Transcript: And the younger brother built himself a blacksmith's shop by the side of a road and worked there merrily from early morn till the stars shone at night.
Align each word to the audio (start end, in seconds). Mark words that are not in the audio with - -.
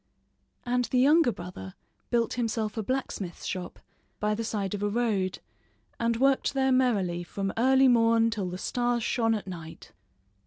And 0.65 0.85
the 0.85 0.97
younger 0.97 1.31
brother 1.31 1.75
built 2.09 2.33
himself 2.33 2.75
a 2.75 2.81
blacksmith's 2.81 3.45
shop 3.45 3.77
by 4.19 4.33
the 4.33 4.43
side 4.43 4.73
of 4.73 4.81
a 4.81 4.89
road 4.89 5.37
and 5.99 6.15
worked 6.17 6.55
there 6.55 6.71
merrily 6.71 7.23
from 7.23 7.53
early 7.55 7.87
morn 7.87 8.31
till 8.31 8.49
the 8.49 8.57
stars 8.57 9.03
shone 9.03 9.35
at 9.35 9.45
night. 9.45 9.91